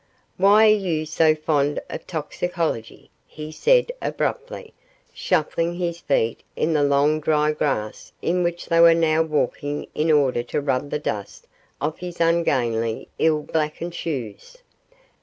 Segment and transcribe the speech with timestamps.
[0.35, 4.73] 'Why are you so fond of toxicology?' he said, abruptly,
[5.13, 10.11] shuffling his feet in the long dry grass in which they were now walking in
[10.11, 11.45] order to rub the dust
[11.79, 14.57] off his ungainly, ill blacked shoes.